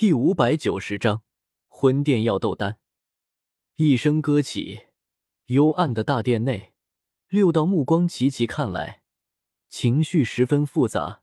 [0.00, 1.20] 第五百九十章
[1.68, 2.78] 魂殿要斗丹。
[3.76, 4.86] 一声歌起，
[5.48, 6.72] 幽暗的大殿内，
[7.28, 9.02] 六道目光齐齐看来，
[9.68, 11.20] 情绪十分复杂，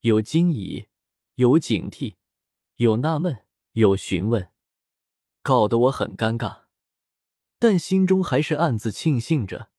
[0.00, 0.88] 有惊疑，
[1.36, 2.16] 有警惕，
[2.76, 4.50] 有纳闷，有询问，
[5.42, 6.64] 搞得我很尴尬。
[7.58, 9.70] 但心中还是暗自庆幸着，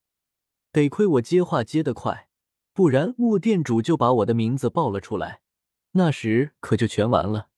[0.72, 2.28] 得亏我接话接得快，
[2.72, 5.42] 不然雾店主就把我的名字报了出来，
[5.92, 7.50] 那时可就全完了。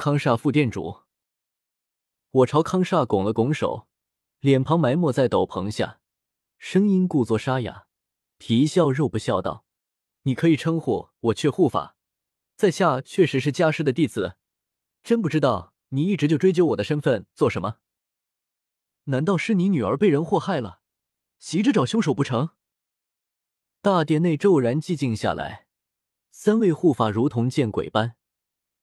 [0.00, 1.02] 康煞副店主，
[2.30, 3.86] 我朝康煞拱了拱手，
[4.38, 6.00] 脸庞埋没在斗篷下，
[6.56, 7.84] 声音故作沙哑，
[8.38, 9.66] 皮笑肉不笑道
[10.24, 11.98] ：“你可以称呼我却护法，
[12.56, 14.36] 在下确实是家师的弟子，
[15.02, 17.76] 真不知道你一直就追究我的身份做什么？
[19.04, 20.80] 难道是你女儿被人祸害了，
[21.38, 22.52] 急着找凶手不成？”
[23.82, 25.66] 大殿内骤然寂静下来，
[26.30, 28.16] 三位护法如同见鬼般。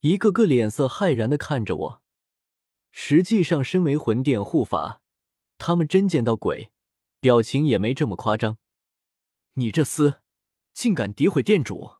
[0.02, 2.02] 一个个脸色骇然的看着我。
[2.92, 5.02] 实际上，身为魂殿护法，
[5.58, 6.72] 他们真见到鬼，
[7.20, 8.58] 表情也没这么夸张。
[9.54, 10.20] 你这厮，
[10.74, 11.98] 竟敢诋毁殿主！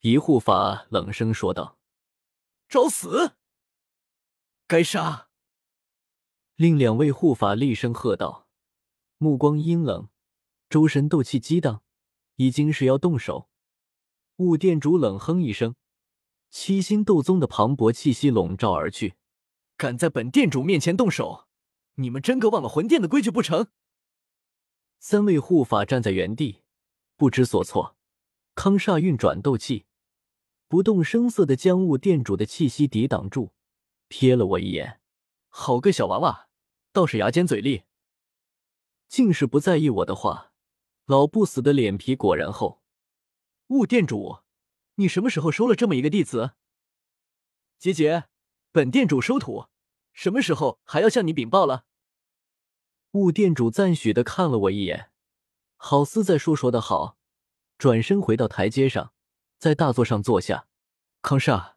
[0.00, 1.78] 一护法冷声说道
[2.68, 3.36] ：“找死！
[4.66, 5.28] 该杀！”
[6.56, 8.46] 另两位护法厉声喝道，
[9.16, 10.08] 目光阴冷，
[10.68, 11.82] 周身斗气激荡，
[12.36, 13.48] 已经是要动手。
[14.36, 15.74] 雾殿主冷哼一声。
[16.50, 19.14] 七星斗宗的磅礴气息笼罩而去，
[19.76, 21.46] 敢在本殿主面前动手，
[21.94, 23.68] 你们真个忘了魂殿的规矩不成？
[24.98, 26.62] 三位护法站在原地，
[27.16, 27.96] 不知所措。
[28.56, 29.86] 康煞运转斗气，
[30.66, 33.52] 不动声色的将雾殿主的气息抵挡住，
[34.08, 35.00] 瞥了我一眼，
[35.48, 36.48] 好个小娃娃，
[36.92, 37.84] 倒是牙尖嘴利，
[39.08, 40.52] 竟是不在意我的话。
[41.06, 42.82] 老不死的脸皮果然厚，
[43.68, 44.40] 雾殿主。
[45.00, 46.52] 你什么时候收了这么一个弟子？
[47.78, 48.24] 姐姐，
[48.70, 49.64] 本店主收徒，
[50.12, 51.86] 什么时候还要向你禀报了？
[53.12, 55.10] 雾店主赞许的看了我一眼，
[55.76, 57.16] 好似在说说的好，
[57.78, 59.14] 转身回到台阶上，
[59.56, 60.68] 在大座上坐下。
[61.22, 61.76] 康煞，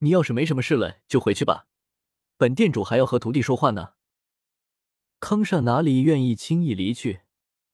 [0.00, 1.68] 你要是没什么事了，就回去吧，
[2.36, 3.94] 本店主还要和徒弟说话呢。
[5.20, 7.22] 康煞哪里愿意轻易离去？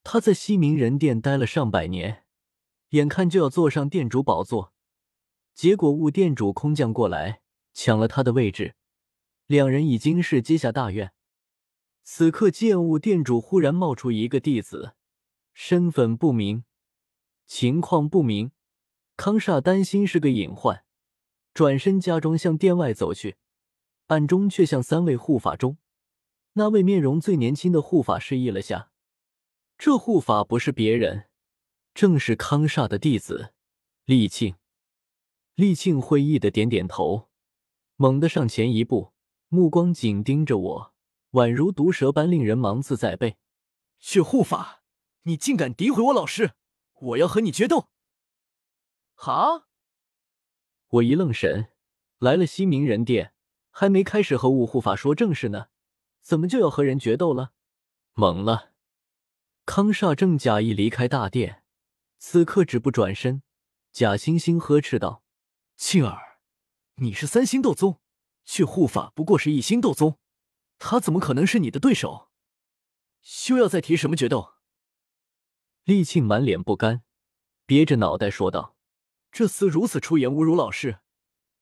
[0.04, 2.26] 他在西明人殿待了上百年，
[2.90, 4.72] 眼看就要坐上店主宝座。
[5.54, 7.40] 结果雾店主空降过来，
[7.72, 8.74] 抢了他的位置，
[9.46, 11.12] 两人已经是结下大怨。
[12.02, 14.94] 此刻剑雾店主忽然冒出一个弟子，
[15.52, 16.64] 身份不明，
[17.46, 18.50] 情况不明。
[19.16, 20.84] 康煞担心是个隐患，
[21.54, 23.36] 转身假装向殿外走去，
[24.08, 25.78] 暗中却向三位护法中
[26.54, 28.90] 那位面容最年轻的护法示意了下。
[29.78, 31.26] 这护法不是别人，
[31.94, 33.54] 正是康煞的弟子
[34.04, 34.56] 厉庆。
[35.54, 37.28] 厉庆会意的点点头，
[37.94, 39.12] 猛地上前一步，
[39.48, 40.94] 目光紧盯着我，
[41.30, 43.36] 宛如毒蛇般令人芒刺在背。
[44.00, 44.82] 血护法，
[45.22, 46.54] 你竟敢诋毁我老师！
[47.00, 47.88] 我要和你决斗！
[49.14, 49.68] 好！
[50.88, 51.68] 我一愣神，
[52.18, 53.32] 来了西明人殿，
[53.70, 55.68] 还没开始和五护法说正事呢，
[56.20, 57.52] 怎么就要和人决斗了？
[58.14, 58.72] 懵了！
[59.66, 61.62] 康煞正假意离开大殿，
[62.18, 63.42] 此刻止步转身，
[63.92, 65.23] 假惺惺呵斥道。
[65.76, 66.38] 庆儿，
[66.96, 68.00] 你是三星斗宗，
[68.44, 70.18] 却护法不过是一星斗宗，
[70.78, 72.30] 他怎么可能是你的对手？
[73.20, 74.54] 休要再提什么决斗！
[75.82, 77.02] 厉庆满脸不甘，
[77.66, 78.76] 憋着脑袋说道
[79.32, 81.00] ：“这厮如此出言侮辱老师，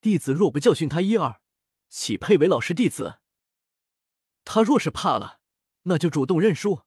[0.03, 1.41] 弟子若不教训他一二，
[1.89, 3.21] 岂配为老师弟子？
[4.45, 5.41] 他若是怕了，
[5.85, 6.83] 那就主动认输，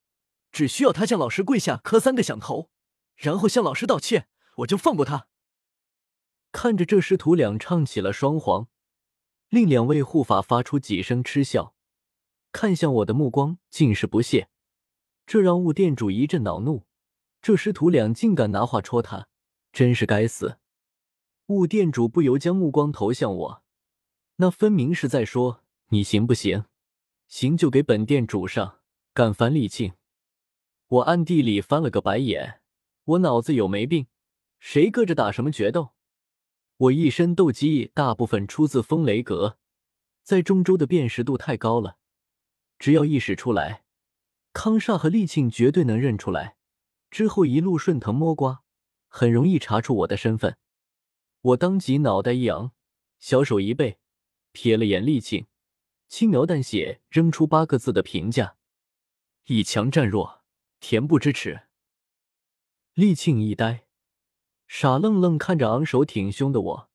[0.51, 2.69] 只需要他向老师跪下磕三个响头，
[3.15, 5.27] 然后向老师道歉，我就放过他。”
[6.55, 8.69] 看着这师徒俩唱起了双簧，
[9.49, 11.75] 另两位护法发出几声嗤笑，
[12.53, 14.47] 看向我的目光尽是不屑，
[15.25, 16.85] 这让雾店主一阵恼怒。
[17.41, 19.27] 这师徒俩竟敢拿话戳他，
[19.73, 20.57] 真是该死！
[21.47, 23.63] 雾店主不由将目光投向我，
[24.37, 25.61] 那分明是在说
[25.91, 26.63] ：“你行不行？
[27.27, 28.79] 行就给本店主上！
[29.13, 29.91] 敢烦厉庆！”
[30.87, 32.61] 我暗地里翻了个白眼，
[33.03, 34.07] 我脑子有没病？
[34.57, 35.94] 谁搁着打什么决斗？
[36.77, 39.57] 我一身斗技大部分出自风雷阁，
[40.23, 41.97] 在中州的辨识度太高了，
[42.77, 43.85] 只要一使出来，
[44.51, 46.57] 康煞和厉庆绝对能认出来。
[47.09, 48.63] 之后一路顺藤摸瓜，
[49.07, 50.57] 很容易查出我的身份。
[51.41, 52.73] 我当即脑袋一扬，
[53.19, 53.99] 小手一背，
[54.51, 55.47] 瞥了眼厉庆，
[56.09, 58.57] 轻描淡写扔出八个字的评价：
[59.45, 60.43] 以强战弱，
[60.81, 61.67] 恬不知耻。
[62.95, 63.84] 厉庆一呆。
[64.67, 66.89] 傻愣愣看着昂首挺胸的我，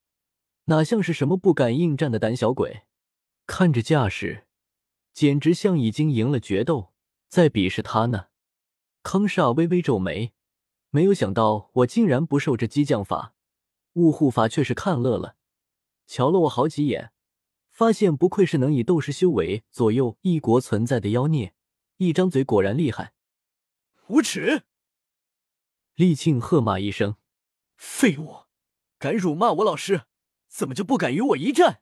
[0.64, 2.82] 哪像是什么不敢应战的胆小鬼？
[3.46, 4.46] 看着架势，
[5.12, 6.92] 简直像已经赢了决斗，
[7.28, 8.26] 在鄙视他呢。
[9.02, 10.32] 康煞微微皱眉，
[10.90, 13.34] 没有想到我竟然不受这激将法，
[13.94, 15.36] 雾护法却是看乐了，
[16.06, 17.12] 瞧了我好几眼，
[17.70, 21.54] 发现不愧是能以斗士修为左右一国存在的妖孽，
[21.96, 23.14] 一张嘴果然厉害。
[24.08, 24.64] 无耻！
[25.94, 27.16] 厉庆喝骂一声
[27.80, 28.44] ：“废物，
[28.98, 30.04] 敢辱骂我老师，
[30.48, 31.80] 怎么就不敢与我一战？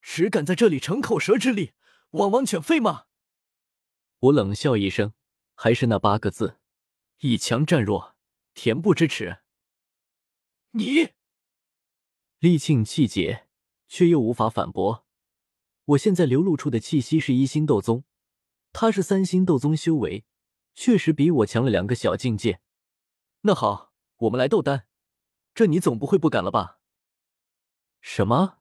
[0.00, 1.72] 只敢在这里逞口舌之力，
[2.10, 3.06] 汪汪犬吠吗？”
[4.20, 5.12] 我冷笑一声。
[5.56, 6.60] 还是那八个字：
[7.18, 8.16] 以强战弱，
[8.54, 9.38] 恬不知耻。
[10.70, 11.10] 你，
[12.38, 13.48] 厉庆气结，
[13.88, 15.06] 却又无法反驳。
[15.84, 18.04] 我现在流露出的气息是一星斗宗，
[18.72, 20.24] 他是三星斗宗修为，
[20.74, 22.60] 确实比我强了两个小境界。
[23.42, 24.86] 那好，我们来斗丹，
[25.54, 26.78] 这你总不会不敢了吧？
[28.00, 28.58] 什么？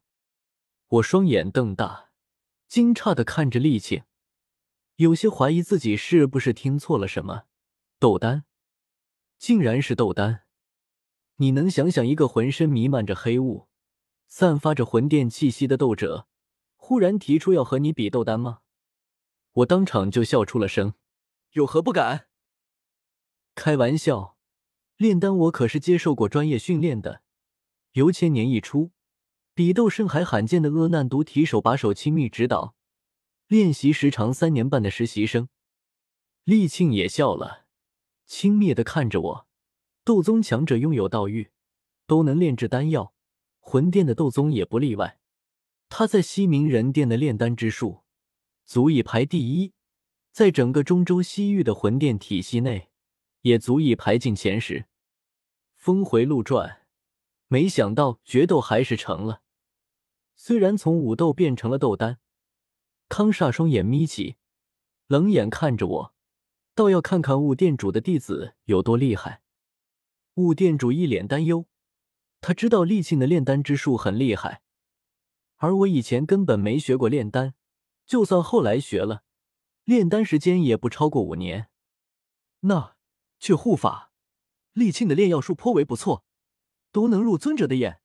[0.87, 2.11] 我双眼瞪大，
[2.67, 4.03] 惊诧的看着厉庆。
[4.97, 7.45] 有些怀疑自己是不是听错了什么，
[7.99, 8.45] 斗丹，
[9.37, 10.43] 竟然是斗丹！
[11.37, 13.67] 你能想想一个浑身弥漫着黑雾、
[14.27, 16.27] 散发着魂殿气息的斗者，
[16.75, 18.61] 忽然提出要和你比斗丹吗？
[19.53, 20.93] 我当场就笑出了声，
[21.51, 22.27] 有何不敢？
[23.55, 24.32] 开玩笑，
[24.97, 27.21] 炼丹我可是接受过专业训练的。
[27.93, 28.91] 由千年一出，
[29.53, 32.75] 比斗圣还罕见的阿难独体手把手亲密指导。
[33.47, 35.49] 练习时长三年半的实习生，
[36.43, 37.65] 厉庆也笑了，
[38.25, 39.47] 轻蔑的看着我。
[40.03, 41.51] 斗宗强者拥有道玉，
[42.07, 43.13] 都能炼制丹药，
[43.59, 45.19] 魂殿的斗宗也不例外。
[45.89, 48.01] 他在西明人殿的炼丹之术，
[48.65, 49.73] 足以排第一，
[50.31, 52.89] 在整个中州西域的魂殿体系内，
[53.43, 54.87] 也足以排进前十。
[55.75, 56.87] 峰回路转，
[57.47, 59.41] 没想到决斗还是成了，
[60.35, 62.19] 虽然从武斗变成了斗丹。
[63.09, 64.37] 康煞双眼眯起，
[65.07, 66.15] 冷眼看着我，
[66.73, 69.41] 倒要看看雾店主的弟子有多厉害。
[70.35, 71.67] 雾店主一脸担忧，
[72.41, 74.63] 他知道厉庆的炼丹之术很厉害，
[75.57, 77.53] 而我以前根本没学过炼丹，
[78.05, 79.23] 就算后来学了，
[79.83, 81.69] 炼丹时间也不超过五年。
[82.61, 82.95] 那
[83.43, 84.13] 却护法，
[84.71, 86.23] 厉庆的炼药术颇为不错，
[86.93, 87.99] 都能入尊者的眼。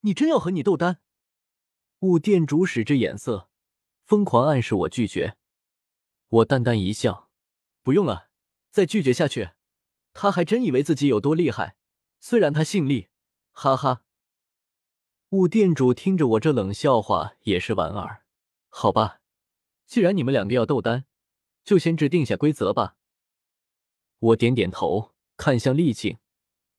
[0.00, 1.02] 你真要和你斗丹？
[1.98, 3.50] 雾店主使之眼色。
[4.06, 5.36] 疯狂暗示我拒绝，
[6.28, 7.28] 我淡淡一笑，
[7.82, 8.30] 不用了，
[8.70, 9.50] 再拒绝下去，
[10.14, 11.76] 他还真以为自己有多厉害。
[12.18, 13.08] 虽然他姓厉，
[13.52, 14.04] 哈哈。
[15.28, 18.24] 雾店主听着我这冷笑话也是莞尔。
[18.70, 19.20] 好吧，
[19.84, 21.04] 既然你们两个要斗丹，
[21.62, 22.96] 就先制定下规则吧。
[24.18, 26.18] 我点点头，看向厉静，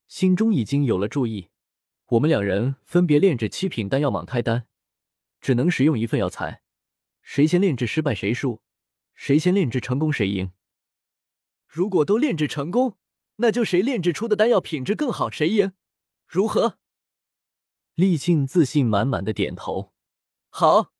[0.08, 1.50] 心中已经有了主意。
[2.08, 4.68] 我们两人分别炼制七品丹药蟒胎丹，
[5.40, 6.62] 只能使用一份药材。
[7.22, 8.62] 谁先炼制失败谁输，
[9.14, 10.52] 谁先炼制成功谁赢。
[11.68, 12.98] 如果都炼制成功，
[13.38, 15.74] 那就谁炼制出的丹药品质更好谁赢，
[16.28, 16.78] 如何？
[17.96, 19.94] 厉静自信满满的点头。
[20.50, 20.92] 好。